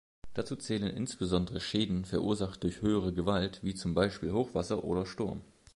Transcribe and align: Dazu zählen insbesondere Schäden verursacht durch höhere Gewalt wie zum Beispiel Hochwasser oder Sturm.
Dazu 0.33 0.55
zählen 0.55 0.89
insbesondere 0.97 1.59
Schäden 1.59 2.05
verursacht 2.05 2.63
durch 2.63 2.81
höhere 2.81 3.13
Gewalt 3.13 3.59
wie 3.63 3.75
zum 3.75 3.93
Beispiel 3.93 4.33
Hochwasser 4.33 4.83
oder 4.83 5.05
Sturm. 5.05 5.43